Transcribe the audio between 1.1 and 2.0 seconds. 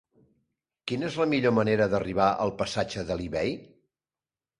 la millor manera